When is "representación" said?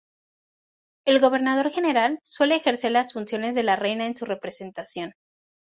4.25-5.13